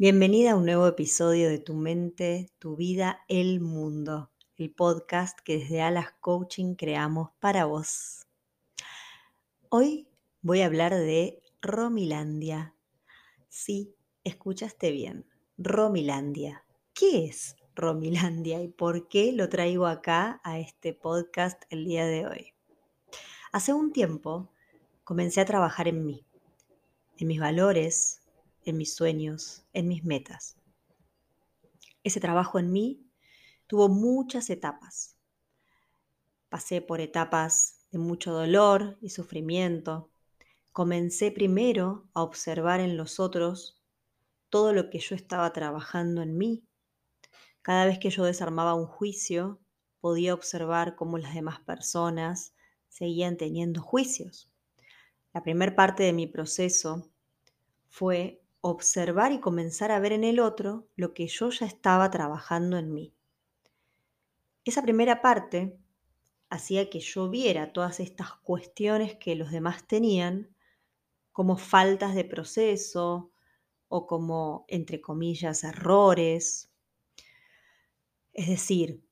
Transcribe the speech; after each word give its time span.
Bienvenida 0.00 0.52
a 0.52 0.54
un 0.54 0.64
nuevo 0.64 0.86
episodio 0.86 1.48
de 1.48 1.58
Tu 1.58 1.74
mente, 1.74 2.52
tu 2.60 2.76
vida, 2.76 3.24
el 3.26 3.58
mundo, 3.58 4.30
el 4.56 4.70
podcast 4.70 5.36
que 5.40 5.58
desde 5.58 5.82
Alas 5.82 6.12
Coaching 6.20 6.76
creamos 6.76 7.30
para 7.40 7.64
vos. 7.64 8.28
Hoy 9.70 10.06
voy 10.40 10.60
a 10.60 10.66
hablar 10.66 10.94
de 10.94 11.42
Romilandia. 11.60 12.76
Sí, 13.48 13.92
escuchaste 14.22 14.92
bien, 14.92 15.26
Romilandia. 15.56 16.64
¿Qué 16.94 17.24
es 17.24 17.56
Romilandia 17.74 18.62
y 18.62 18.68
por 18.68 19.08
qué 19.08 19.32
lo 19.32 19.48
traigo 19.48 19.86
acá 19.86 20.40
a 20.44 20.60
este 20.60 20.94
podcast 20.94 21.60
el 21.70 21.84
día 21.84 22.06
de 22.06 22.24
hoy? 22.24 22.52
Hace 23.50 23.72
un 23.72 23.92
tiempo 23.92 24.52
comencé 25.02 25.40
a 25.40 25.44
trabajar 25.44 25.88
en 25.88 26.06
mí, 26.06 26.24
en 27.16 27.26
mis 27.26 27.40
valores, 27.40 28.17
en 28.68 28.76
mis 28.76 28.94
sueños, 28.94 29.64
en 29.72 29.88
mis 29.88 30.04
metas. 30.04 30.56
Ese 32.04 32.20
trabajo 32.20 32.58
en 32.58 32.72
mí 32.72 33.06
tuvo 33.66 33.88
muchas 33.88 34.50
etapas. 34.50 35.16
Pasé 36.48 36.80
por 36.80 37.00
etapas 37.00 37.86
de 37.90 37.98
mucho 37.98 38.32
dolor 38.32 38.98
y 39.00 39.10
sufrimiento. 39.10 40.10
Comencé 40.72 41.30
primero 41.30 42.08
a 42.14 42.22
observar 42.22 42.80
en 42.80 42.96
los 42.96 43.20
otros 43.20 43.82
todo 44.48 44.72
lo 44.72 44.90
que 44.90 44.98
yo 44.98 45.14
estaba 45.14 45.52
trabajando 45.52 46.22
en 46.22 46.38
mí. 46.38 46.64
Cada 47.62 47.84
vez 47.84 47.98
que 47.98 48.10
yo 48.10 48.24
desarmaba 48.24 48.74
un 48.74 48.86
juicio, 48.86 49.60
podía 50.00 50.32
observar 50.32 50.94
cómo 50.94 51.18
las 51.18 51.34
demás 51.34 51.60
personas 51.60 52.54
seguían 52.88 53.36
teniendo 53.36 53.82
juicios. 53.82 54.50
La 55.34 55.42
primera 55.42 55.74
parte 55.74 56.02
de 56.02 56.12
mi 56.12 56.26
proceso 56.26 57.10
fue 57.88 58.40
observar 58.68 59.32
y 59.32 59.40
comenzar 59.40 59.90
a 59.90 60.00
ver 60.00 60.12
en 60.12 60.24
el 60.24 60.40
otro 60.40 60.86
lo 60.96 61.14
que 61.14 61.26
yo 61.26 61.50
ya 61.50 61.66
estaba 61.66 62.10
trabajando 62.10 62.78
en 62.78 62.92
mí. 62.92 63.14
Esa 64.64 64.82
primera 64.82 65.22
parte 65.22 65.78
hacía 66.50 66.90
que 66.90 67.00
yo 67.00 67.28
viera 67.28 67.72
todas 67.72 68.00
estas 68.00 68.32
cuestiones 68.36 69.16
que 69.16 69.34
los 69.34 69.50
demás 69.50 69.86
tenían 69.86 70.54
como 71.32 71.56
faltas 71.56 72.14
de 72.14 72.24
proceso 72.24 73.30
o 73.88 74.06
como, 74.06 74.64
entre 74.68 75.00
comillas, 75.00 75.64
errores. 75.64 76.70
Es 78.32 78.48
decir, 78.48 79.02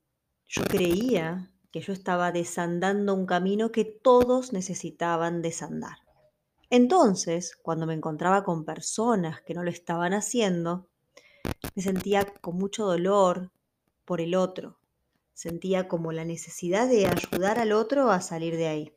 yo 0.47 0.63
creía 0.65 1.53
que 1.71 1.81
yo 1.81 1.93
estaba 1.93 2.33
desandando 2.33 3.15
un 3.15 3.27
camino 3.27 3.73
que 3.73 3.85
todos 3.85 4.53
necesitaban 4.53 5.43
desandar. 5.43 6.06
Entonces, 6.71 7.57
cuando 7.63 7.87
me 7.87 7.95
encontraba 7.95 8.43
con 8.43 8.65
personas 8.65 9.41
que 9.43 9.55
no 9.55 9.63
lo 9.63 9.71
estaban 9.71 10.13
haciendo, 10.15 10.89
me 11.75 11.83
sentía 11.83 12.25
con 12.41 12.57
mucho 12.57 12.85
dolor 12.85 13.53
por 14.05 14.21
el 14.21 14.35
otro. 14.35 14.79
Sentía 15.33 15.87
como 15.87 16.13
la 16.13 16.25
necesidad 16.25 16.89
de 16.89 17.07
ayudar 17.07 17.59
al 17.59 17.73
otro 17.73 18.11
a 18.11 18.21
salir 18.21 18.57
de 18.57 18.67
ahí. 18.69 18.93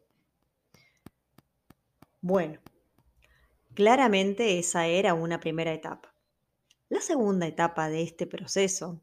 Bueno, 2.22 2.59
claramente 3.75 4.58
esa 4.58 4.88
era 4.88 5.14
una 5.14 5.40
primera 5.40 5.73
etapa. 5.73 6.14
La 6.90 7.02
segunda 7.02 7.45
etapa 7.45 7.88
de 7.90 8.02
este 8.02 8.25
proceso 8.25 9.00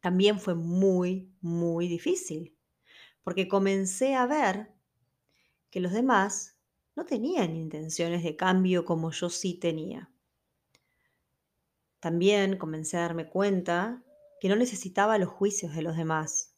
también 0.00 0.40
fue 0.40 0.54
muy, 0.54 1.30
muy 1.40 1.86
difícil, 1.86 2.56
porque 3.22 3.48
comencé 3.48 4.14
a 4.14 4.26
ver 4.26 4.72
que 5.70 5.80
los 5.80 5.92
demás 5.92 6.59
no 6.96 7.04
tenían 7.04 7.56
intenciones 7.56 8.22
de 8.22 8.36
cambio 8.36 8.84
como 8.84 9.10
yo 9.10 9.30
sí 9.30 9.54
tenía. 9.54 10.10
También 12.00 12.56
comencé 12.56 12.96
a 12.96 13.02
darme 13.02 13.28
cuenta 13.28 14.02
que 14.40 14.48
no 14.48 14.56
necesitaba 14.56 15.18
los 15.18 15.28
juicios 15.28 15.74
de 15.74 15.82
los 15.82 15.96
demás, 15.96 16.56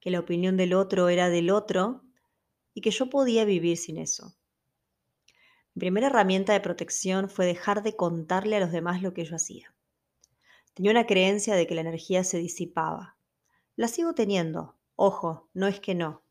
que 0.00 0.10
la 0.10 0.20
opinión 0.20 0.56
del 0.56 0.74
otro 0.74 1.08
era 1.08 1.30
del 1.30 1.50
otro 1.50 2.02
y 2.74 2.82
que 2.82 2.90
yo 2.90 3.08
podía 3.08 3.44
vivir 3.44 3.78
sin 3.78 3.96
eso. 3.96 4.36
Mi 5.74 5.80
primera 5.80 6.08
herramienta 6.08 6.52
de 6.52 6.60
protección 6.60 7.28
fue 7.28 7.46
dejar 7.46 7.82
de 7.82 7.96
contarle 7.96 8.56
a 8.56 8.60
los 8.60 8.70
demás 8.70 9.02
lo 9.02 9.14
que 9.14 9.24
yo 9.24 9.36
hacía. 9.36 9.74
Tenía 10.74 10.90
una 10.90 11.06
creencia 11.06 11.54
de 11.54 11.66
que 11.66 11.74
la 11.74 11.80
energía 11.80 12.22
se 12.22 12.38
disipaba. 12.38 13.16
La 13.76 13.88
sigo 13.88 14.14
teniendo, 14.14 14.76
ojo, 14.96 15.48
no 15.54 15.66
es 15.66 15.80
que 15.80 15.94
no, 15.94 16.22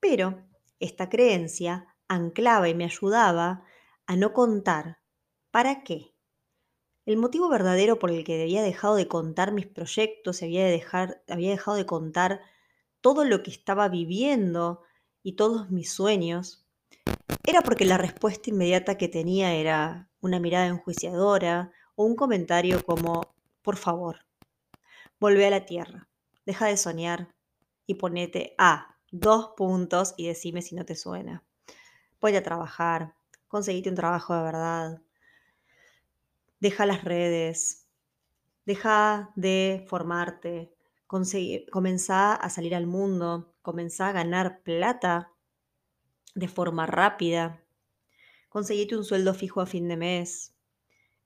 pero 0.00 0.44
esta 0.80 1.08
creencia 1.08 1.94
anclaba 2.10 2.68
y 2.68 2.74
me 2.74 2.84
ayudaba 2.84 3.64
a 4.06 4.16
no 4.16 4.32
contar. 4.32 4.98
¿Para 5.52 5.84
qué? 5.84 6.12
El 7.06 7.16
motivo 7.16 7.48
verdadero 7.48 7.98
por 8.00 8.10
el 8.10 8.24
que 8.24 8.42
había 8.42 8.62
dejado 8.62 8.96
de 8.96 9.06
contar 9.06 9.52
mis 9.52 9.66
proyectos, 9.66 10.42
había, 10.42 10.66
dejar, 10.66 11.22
había 11.28 11.50
dejado 11.50 11.76
de 11.76 11.86
contar 11.86 12.40
todo 13.00 13.24
lo 13.24 13.42
que 13.42 13.52
estaba 13.52 13.88
viviendo 13.88 14.82
y 15.22 15.36
todos 15.36 15.70
mis 15.70 15.92
sueños, 15.92 16.66
era 17.46 17.62
porque 17.62 17.84
la 17.84 17.96
respuesta 17.96 18.50
inmediata 18.50 18.98
que 18.98 19.08
tenía 19.08 19.54
era 19.54 20.10
una 20.20 20.40
mirada 20.40 20.66
enjuiciadora 20.66 21.72
o 21.94 22.04
un 22.04 22.16
comentario 22.16 22.84
como, 22.84 23.34
por 23.62 23.76
favor, 23.76 24.26
volvé 25.20 25.46
a 25.46 25.50
la 25.50 25.64
tierra, 25.64 26.08
deja 26.44 26.66
de 26.66 26.76
soñar 26.76 27.34
y 27.86 27.94
ponete 27.94 28.54
a 28.58 28.98
dos 29.12 29.52
puntos 29.56 30.14
y 30.16 30.26
decime 30.26 30.60
si 30.60 30.74
no 30.74 30.84
te 30.84 30.96
suena 30.96 31.44
voy 32.20 32.36
a 32.36 32.42
trabajar, 32.42 33.14
conseguite 33.48 33.88
un 33.88 33.96
trabajo 33.96 34.34
de 34.34 34.42
verdad, 34.42 35.02
deja 36.60 36.86
las 36.86 37.02
redes, 37.02 37.88
deja 38.66 39.32
de 39.36 39.84
formarte, 39.88 40.72
comenzá 41.06 42.34
a 42.34 42.50
salir 42.50 42.74
al 42.74 42.86
mundo, 42.86 43.54
comenzá 43.62 44.08
a 44.08 44.12
ganar 44.12 44.62
plata 44.62 45.32
de 46.34 46.46
forma 46.46 46.86
rápida, 46.86 47.64
conseguite 48.48 48.96
un 48.96 49.04
sueldo 49.04 49.34
fijo 49.34 49.60
a 49.60 49.66
fin 49.66 49.88
de 49.88 49.96
mes, 49.96 50.54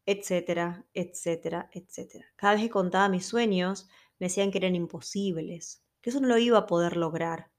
etcétera, 0.07 0.87
etcétera, 0.95 1.69
etcétera. 1.73 2.27
Cada 2.37 2.55
vez 2.55 2.63
que 2.63 2.71
contaba 2.71 3.09
mis 3.09 3.27
sueños, 3.27 3.89
me 4.19 4.27
decían 4.27 4.51
que 4.51 4.59
eran 4.59 4.77
imposibles, 4.77 5.83
que 6.01 6.11
eso 6.11 6.21
no 6.21 6.29
lo 6.29 6.39
iba 6.39 6.59
a 6.59 6.67
poder 6.67 6.97
lograr, 6.97 7.51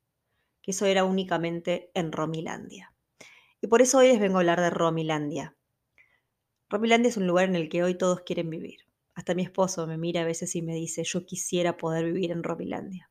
que 0.61 0.71
eso 0.71 0.85
era 0.85 1.03
únicamente 1.03 1.91
en 1.93 2.11
Romilandia. 2.11 2.94
Y 3.61 3.67
por 3.67 3.81
eso 3.81 3.99
hoy 3.99 4.07
les 4.09 4.19
vengo 4.19 4.37
a 4.37 4.41
hablar 4.41 4.59
de 4.59 4.69
Romilandia. 4.69 5.55
Romilandia 6.69 7.09
es 7.09 7.17
un 7.17 7.27
lugar 7.27 7.45
en 7.45 7.55
el 7.55 7.69
que 7.69 7.83
hoy 7.83 7.95
todos 7.95 8.21
quieren 8.21 8.49
vivir. 8.49 8.81
Hasta 9.13 9.33
mi 9.33 9.43
esposo 9.43 9.87
me 9.87 9.97
mira 9.97 10.21
a 10.21 10.25
veces 10.25 10.55
y 10.55 10.61
me 10.61 10.75
dice, 10.75 11.03
yo 11.03 11.25
quisiera 11.25 11.77
poder 11.77 12.05
vivir 12.05 12.31
en 12.31 12.43
Romilandia. 12.43 13.09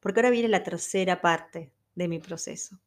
Porque 0.00 0.20
ahora 0.20 0.30
viene 0.30 0.48
la 0.48 0.62
tercera 0.62 1.20
parte 1.20 1.72
de 1.94 2.08
mi 2.08 2.18
proceso. 2.18 2.78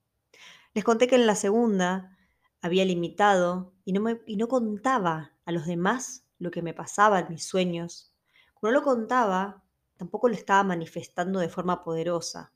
Les 0.73 0.83
conté 0.83 1.07
que 1.07 1.15
en 1.15 1.25
la 1.25 1.35
segunda 1.35 2.15
había 2.61 2.85
limitado 2.85 3.73
y 3.85 3.93
no, 3.93 4.03
y 4.25 4.37
no 4.37 4.47
contaba 4.47 5.33
a 5.45 5.51
los 5.51 5.65
demás 5.65 6.25
lo 6.37 6.51
que 6.51 6.61
me 6.61 6.73
pasaba 6.73 7.19
en 7.19 7.29
mis 7.29 7.45
sueños. 7.45 8.13
Cuando 8.53 8.79
lo 8.79 8.85
contaba, 8.85 9.63
tampoco 9.97 10.29
lo 10.29 10.35
estaba 10.35 10.63
manifestando 10.63 11.39
de 11.39 11.49
forma 11.49 11.83
poderosa. 11.83 12.53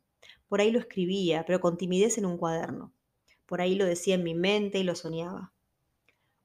Por 0.47 0.61
ahí 0.61 0.71
lo 0.71 0.79
escribía, 0.79 1.43
pero 1.45 1.59
con 1.59 1.77
timidez 1.77 2.17
en 2.17 2.25
un 2.25 2.37
cuaderno. 2.37 2.93
Por 3.45 3.61
ahí 3.61 3.75
lo 3.75 3.85
decía 3.85 4.15
en 4.15 4.23
mi 4.23 4.35
mente 4.35 4.79
y 4.79 4.83
lo 4.83 4.95
soñaba. 4.95 5.53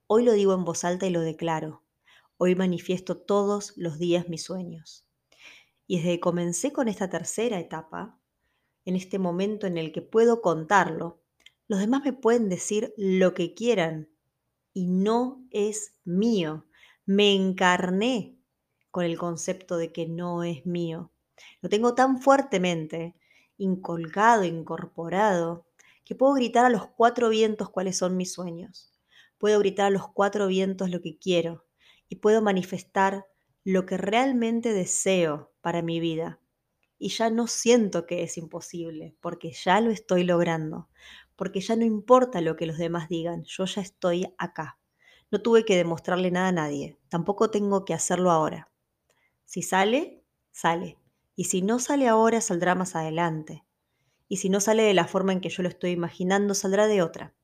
Hoy 0.07 0.25
lo 0.25 0.33
digo 0.33 0.55
en 0.55 0.65
voz 0.65 0.85
alta 0.85 1.07
y 1.07 1.11
lo 1.11 1.21
declaro. 1.21 1.83
Hoy 2.39 2.55
manifiesto 2.55 3.17
todos 3.17 3.73
los 3.77 3.99
días 3.99 4.29
mis 4.29 4.45
sueños. 4.45 5.07
Y 5.87 5.97
desde 5.99 6.13
que 6.13 6.21
comencé 6.21 6.73
con 6.73 6.89
esta 6.89 7.09
tercera 7.11 7.59
etapa, 7.59 8.19
en 8.85 8.97
este 8.97 9.19
momento 9.19 9.67
en 9.67 9.77
el 9.77 9.93
que 9.93 10.03
puedo 10.03 10.41
contarlo, 10.41 11.21
los 11.67 11.81
demás 11.81 12.03
me 12.05 12.13
pueden 12.13 12.49
decir 12.49 12.95
lo 12.97 13.35
que 13.35 13.55
quieran 13.55 14.09
y 14.73 14.87
no 14.87 15.45
es 15.51 15.95
mío. 16.05 16.67
Me 17.05 17.35
encarné 17.35 18.39
con 18.91 19.05
el 19.05 19.19
concepto 19.19 19.77
de 19.77 19.93
que 19.93 20.07
no 20.07 20.43
es 20.43 20.65
mío. 20.65 21.13
Lo 21.61 21.69
tengo 21.69 21.95
tan 21.95 22.21
fuertemente 22.21 23.15
incolgado, 23.59 24.45
incorporado, 24.45 25.68
que 26.09 26.15
puedo 26.15 26.33
gritar 26.33 26.65
a 26.65 26.71
los 26.71 26.87
cuatro 26.87 27.29
vientos 27.29 27.69
cuáles 27.69 27.99
son 27.99 28.17
mis 28.17 28.33
sueños. 28.33 28.95
Puedo 29.37 29.59
gritar 29.59 29.89
a 29.89 29.91
los 29.91 30.09
cuatro 30.09 30.47
vientos 30.47 30.89
lo 30.89 31.03
que 31.03 31.19
quiero 31.19 31.67
y 32.09 32.17
puedo 32.17 32.41
manifestar 32.41 33.27
lo 33.63 33.85
que 33.85 33.99
realmente 33.99 34.73
deseo 34.73 35.53
para 35.61 35.83
mi 35.83 36.01
vida. 36.01 36.41
Y 36.99 37.11
ya 37.11 37.29
no 37.29 37.47
siento 37.47 38.07
que 38.07 38.23
es 38.23 38.39
imposible, 38.39 39.19
porque 39.21 39.53
ya 39.53 39.83
lo 39.83 39.91
estoy 39.91 40.25
logrando, 40.25 40.89
porque 41.37 41.61
ya 41.61 41.77
no 41.77 41.85
importa 41.85 42.41
lo 42.41 42.57
que 42.57 42.65
los 42.65 42.79
demás 42.79 43.11
digan, 43.11 43.45
yo 43.45 43.67
ya 43.67 43.83
estoy 43.83 44.35
acá. 44.39 44.79
No 45.31 45.43
tuve 45.43 45.67
que 45.67 45.77
demostrarle 45.77 46.31
nada 46.31 46.49
a 46.49 46.53
nadie, 46.53 46.99
tampoco 47.11 47.51
tengo 47.51 47.85
que 47.85 47.93
hacerlo 47.93 48.31
ahora. 48.31 48.71
Si 49.45 49.61
sale, 49.61 50.25
sale. 50.53 50.97
Y 51.37 51.45
si 51.45 51.61
no 51.61 51.79
sale 51.79 52.09
ahora, 52.09 52.41
saldrá 52.41 52.75
más 52.75 52.97
adelante 52.97 53.68
y 54.29 54.37
si 54.37 54.51
no 54.51 54.61
sale 54.61 54.83
de 54.83 54.95
la 54.95 55.07
forma 55.07 55.33
en 55.33 55.41
que 55.41 55.49
yo 55.49 55.63
lo 55.63 55.69
estoy 55.69 55.91
imaginando, 55.91 56.55
saldrá 56.55 56.87
de 56.87 57.03
otra. 57.03 57.35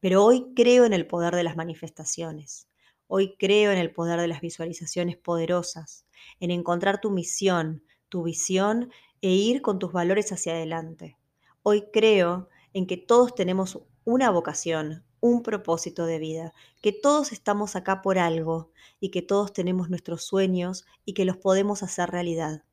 Pero 0.00 0.24
hoy 0.24 0.52
creo 0.54 0.84
en 0.84 0.92
el 0.92 1.06
poder 1.06 1.34
de 1.34 1.42
las 1.42 1.56
manifestaciones. 1.56 2.68
Hoy 3.08 3.36
creo 3.38 3.72
en 3.72 3.78
el 3.78 3.92
poder 3.92 4.20
de 4.20 4.28
las 4.28 4.40
visualizaciones 4.40 5.16
poderosas, 5.16 6.06
en 6.40 6.50
encontrar 6.50 7.00
tu 7.00 7.10
misión, 7.10 7.82
tu 8.08 8.22
visión 8.22 8.90
e 9.22 9.30
ir 9.30 9.62
con 9.62 9.78
tus 9.78 9.92
valores 9.92 10.32
hacia 10.32 10.52
adelante. 10.52 11.16
Hoy 11.62 11.84
creo 11.92 12.48
en 12.72 12.86
que 12.86 12.96
todos 12.96 13.34
tenemos 13.34 13.80
una 14.04 14.30
vocación, 14.30 15.04
un 15.20 15.42
propósito 15.42 16.04
de 16.04 16.18
vida, 16.18 16.52
que 16.82 16.92
todos 16.92 17.32
estamos 17.32 17.74
acá 17.74 18.02
por 18.02 18.18
algo 18.18 18.70
y 19.00 19.10
que 19.10 19.22
todos 19.22 19.52
tenemos 19.52 19.88
nuestros 19.88 20.24
sueños 20.24 20.84
y 21.04 21.14
que 21.14 21.24
los 21.24 21.36
podemos 21.36 21.82
hacer 21.82 22.10
realidad. 22.10 22.64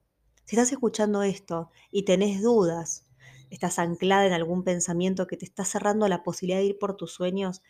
Si 0.46 0.56
estás 0.56 0.72
escuchando 0.72 1.24
esto 1.24 1.70
y 1.90 2.04
tenés 2.04 2.42
dudas, 2.42 3.08
estás 3.54 3.80
anclada 3.80 4.26
en 4.26 4.34
algún 4.34 4.64
pensamiento 4.64 5.28
que 5.28 5.38
te 5.38 5.46
está 5.46 5.64
cerrando 5.64 6.08
la 6.08 6.24
posibilidad 6.24 6.60
de 6.60 6.66
ir 6.66 6.80
por 6.80 6.96
tus 6.96 7.14
sueños, 7.14 7.62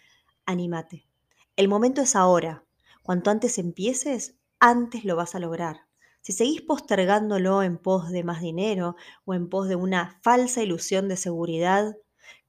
anímate. 0.45 1.07
El 1.55 1.67
momento 1.67 2.01
es 2.01 2.15
ahora. 2.15 2.63
Cuanto 3.01 3.29
antes 3.29 3.57
empieces, 3.57 4.35
antes 4.59 5.03
lo 5.03 5.15
vas 5.15 5.35
a 5.35 5.39
lograr. 5.39 5.81
Si 6.21 6.31
seguís 6.31 6.61
postergándolo 6.61 7.63
en 7.63 7.77
pos 7.77 8.09
de 8.11 8.23
más 8.23 8.41
dinero 8.41 8.95
o 9.25 9.33
en 9.33 9.49
pos 9.49 9.67
de 9.67 9.75
una 9.75 10.19
falsa 10.21 10.63
ilusión 10.63 11.09
de 11.09 11.17
seguridad, 11.17 11.97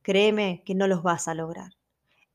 créeme 0.03 0.63
que 0.65 0.77
no 0.77 0.87
los 0.87 1.03
vas 1.03 1.27
a 1.27 1.35
lograr. 1.35 1.73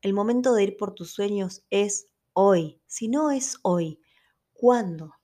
El 0.02 0.12
momento 0.12 0.52
de 0.52 0.64
ir 0.64 0.76
por 0.76 0.94
tus 0.94 1.12
sueños 1.12 1.64
es 1.70 2.08
hoy. 2.34 2.80
Si 2.86 3.08
no 3.08 3.30
es 3.30 3.56
hoy, 3.62 4.00
¿cuándo? 4.52 5.14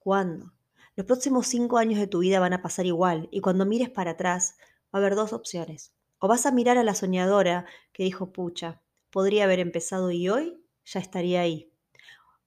¿Cuándo? 0.00 0.54
Los 0.96 1.06
próximos 1.06 1.46
cinco 1.46 1.78
años 1.78 2.00
de 2.00 2.08
tu 2.08 2.18
vida 2.18 2.40
van 2.40 2.54
a 2.54 2.62
pasar 2.62 2.84
igual 2.84 3.28
y 3.30 3.40
cuando 3.40 3.64
mires 3.64 3.90
para 3.90 4.10
atrás 4.10 4.56
va 4.94 4.98
a 4.98 5.02
haber 5.02 5.14
dos 5.14 5.32
opciones. 5.32 5.92
O 6.18 6.28
vas 6.28 6.46
a 6.46 6.50
mirar 6.50 6.78
a 6.78 6.84
la 6.84 6.94
soñadora 6.94 7.66
que 7.92 8.04
dijo, 8.04 8.32
pucha, 8.32 8.82
podría 9.10 9.44
haber 9.44 9.60
empezado 9.60 10.10
y 10.10 10.28
hoy 10.28 10.60
ya 10.84 11.00
estaría 11.00 11.40
ahí. 11.40 11.70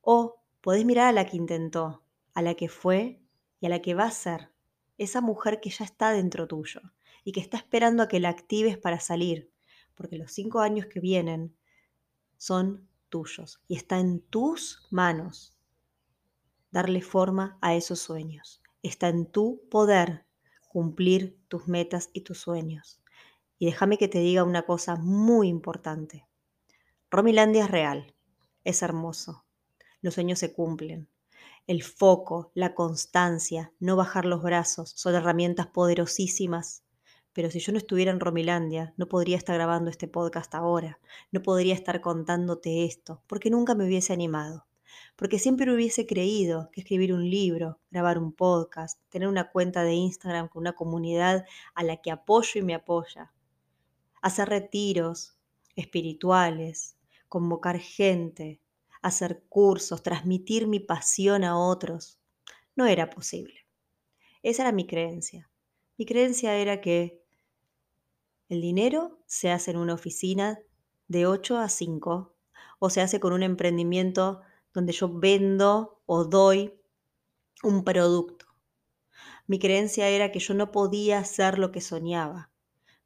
O 0.02 0.42
podés 0.62 0.86
mirar 0.86 1.08
a 1.08 1.12
la 1.12 1.26
que 1.26 1.38
intentó, 1.38 2.04
a 2.34 2.42
la 2.42 2.56
que 2.56 2.70
fue 2.70 3.22
y 3.60 3.66
a 3.66 3.70
la 3.70 3.82
que 3.82 3.94
va 3.94 4.06
a 4.06 4.12
ser. 4.12 4.52
Esa 4.98 5.22
mujer 5.22 5.60
que 5.62 5.70
ya 5.70 5.86
está 5.86 6.12
dentro 6.12 6.48
tuyo 6.48 6.82
y 7.24 7.32
que 7.32 7.40
está 7.40 7.58
esperando 7.58 8.04
a 8.04 8.08
que 8.08 8.20
la 8.20 8.30
actives 8.30 8.78
para 8.78 9.00
salir. 9.00 9.52
Porque 9.96 10.18
los 10.18 10.32
cinco 10.32 10.60
años 10.60 10.88
que 10.88 11.00
vienen 11.00 11.56
son 12.38 12.88
tuyos 13.10 13.62
y 13.68 13.76
está 13.76 14.00
en 14.00 14.22
tus 14.22 14.88
manos 14.90 15.56
darle 16.72 17.02
forma 17.02 17.58
a 17.62 17.76
esos 17.76 18.00
sueños. 18.00 18.62
Está 18.82 19.10
en 19.10 19.26
tu 19.26 19.62
poder 19.70 20.26
cumplir 20.71 21.38
tus 21.50 21.68
metas 21.68 22.09
y 22.13 22.21
tus 22.21 22.39
sueños. 22.39 23.01
Y 23.59 23.65
déjame 23.65 23.97
que 23.97 24.07
te 24.07 24.19
diga 24.19 24.45
una 24.45 24.63
cosa 24.63 24.95
muy 24.95 25.50
importante. 25.50 26.25
Romilandia 27.09 27.65
es 27.65 27.71
real, 27.71 28.15
es 28.63 28.81
hermoso. 28.81 29.44
Los 30.01 30.13
sueños 30.13 30.39
se 30.39 30.53
cumplen. 30.53 31.09
El 31.68 31.83
foco, 31.83 32.51
la 32.56 32.73
constancia, 32.73 33.73
no 33.79 33.97
bajar 33.97 34.25
los 34.25 34.41
brazos 34.41 34.94
son 34.95 35.13
herramientas 35.15 35.68
poderosísimas. 35.68 36.83
Pero 37.33 37.51
si 37.51 37.59
yo 37.59 37.73
no 37.73 37.77
estuviera 37.77 38.12
en 38.12 38.21
Romilandia, 38.21 38.94
no 38.95 39.07
podría 39.07 39.38
estar 39.38 39.56
grabando 39.56 39.89
este 39.89 40.07
podcast 40.07 40.56
ahora, 40.56 41.00
no 41.31 41.41
podría 41.41 41.73
estar 41.73 42.00
contándote 42.00 42.85
esto, 42.85 43.23
porque 43.27 43.50
nunca 43.50 43.75
me 43.75 43.85
hubiese 43.85 44.13
animado 44.13 44.70
porque 45.16 45.40
siempre 45.40 45.74
hubiese 45.74 46.06
creído 46.06 46.70
que 46.72 46.82
escribir 46.82 47.14
un 47.14 47.30
libro, 47.30 47.80
grabar 47.90 48.18
un 48.18 48.34
podcast, 48.34 49.00
tener 49.10 49.28
una 49.28 49.52
cuenta 49.52 49.84
de 49.84 49.94
Instagram 49.94 50.48
con 50.48 50.62
una 50.62 50.74
comunidad 50.74 51.46
a 51.76 51.84
la 51.84 51.98
que 51.98 52.12
apoyo 52.12 52.60
y 52.60 52.64
me 52.64 52.76
apoya, 52.76 53.32
hacer 54.22 54.50
retiros 54.50 55.38
espirituales, 55.76 56.98
convocar 57.28 57.80
gente, 57.80 58.62
hacer 59.02 59.44
cursos, 59.50 60.04
transmitir 60.04 60.68
mi 60.68 60.80
pasión 60.80 61.44
a 61.44 61.58
otros, 61.58 62.20
no 62.76 62.86
era 62.86 63.10
posible. 63.10 63.66
Esa 64.44 64.64
era 64.64 64.72
mi 64.72 64.86
creencia. 64.86 65.50
Mi 65.98 66.06
creencia 66.06 66.56
era 66.56 66.82
que 66.82 67.22
el 68.50 68.62
dinero 68.62 69.20
se 69.28 69.52
hace 69.52 69.72
en 69.72 69.78
una 69.78 69.94
oficina 69.94 70.60
de 71.08 71.26
8 71.26 71.58
a 71.58 71.70
5 71.70 72.36
o 72.80 72.90
se 72.90 73.02
hace 73.02 73.20
con 73.20 73.34
un 73.34 73.44
emprendimiento 73.44 74.42
donde 74.73 74.94
yo 74.94 75.09
vendo 75.09 76.01
o 76.06 76.25
doy 76.25 76.79
un 77.63 77.83
producto. 77.83 78.45
Mi 79.47 79.59
creencia 79.59 80.07
era 80.07 80.31
que 80.31 80.39
yo 80.39 80.53
no 80.53 80.71
podía 80.71 81.19
hacer 81.19 81.59
lo 81.59 81.71
que 81.71 81.81
soñaba. 81.81 82.51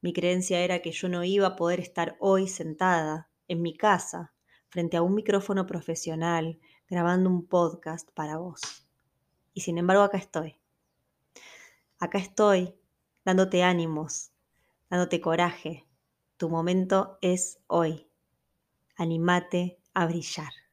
Mi 0.01 0.13
creencia 0.13 0.59
era 0.59 0.81
que 0.81 0.91
yo 0.91 1.09
no 1.09 1.23
iba 1.23 1.47
a 1.47 1.56
poder 1.56 1.79
estar 1.79 2.15
hoy 2.19 2.47
sentada 2.47 3.29
en 3.47 3.62
mi 3.62 3.75
casa 3.75 4.33
frente 4.69 4.97
a 4.97 5.01
un 5.01 5.15
micrófono 5.15 5.65
profesional 5.65 6.59
grabando 6.88 7.29
un 7.29 7.47
podcast 7.47 8.12
para 8.12 8.38
vos. 8.38 8.62
Y 9.53 9.62
sin 9.62 9.77
embargo 9.77 10.03
acá 10.03 10.17
estoy. 10.17 10.59
Acá 11.97 12.19
estoy 12.19 12.75
dándote 13.23 13.63
ánimos, 13.63 14.31
dándote 14.89 15.21
coraje. 15.21 15.88
Tu 16.38 16.50
momento 16.50 17.17
es 17.21 17.59
hoy. 17.67 18.07
Animate 18.97 19.79
a 19.94 20.06
brillar. 20.06 20.64